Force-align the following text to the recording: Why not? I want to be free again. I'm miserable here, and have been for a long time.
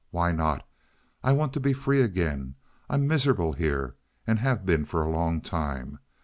Why 0.09 0.31
not? 0.31 0.67
I 1.23 1.31
want 1.31 1.53
to 1.53 1.59
be 1.59 1.73
free 1.73 2.01
again. 2.01 2.55
I'm 2.89 3.05
miserable 3.07 3.53
here, 3.53 3.97
and 4.25 4.39
have 4.39 4.65
been 4.65 4.83
for 4.83 5.03
a 5.03 5.11
long 5.11 5.41
time. 5.41 5.99